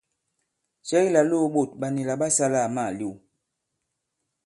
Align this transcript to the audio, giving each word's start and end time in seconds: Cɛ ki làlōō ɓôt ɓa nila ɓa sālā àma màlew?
Cɛ 0.87 0.97
ki 1.03 1.09
làlōō 1.15 1.45
ɓôt 1.53 1.69
ɓa 1.79 1.87
nila 1.93 2.13
ɓa 2.21 2.27
sālā 2.37 2.59
àma 2.67 2.83
màlew? 2.85 3.13